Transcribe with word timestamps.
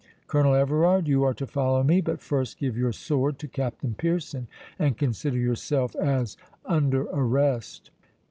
—Colonel 0.25 0.55
Everard, 0.55 1.07
you 1.07 1.21
are 1.23 1.33
to 1.35 1.45
follow 1.45 1.83
me; 1.83 2.01
but 2.01 2.19
first 2.23 2.57
give 2.57 2.75
your 2.75 2.91
sword 2.91 3.37
to 3.37 3.47
Captain 3.47 3.93
Pearson, 3.93 4.47
and 4.79 4.97
consider 4.97 5.37
yourself 5.37 5.95
as 5.97 6.37
under 6.65 7.03
arrest." 7.03 7.91